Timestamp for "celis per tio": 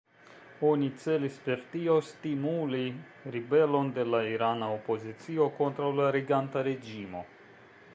1.01-1.97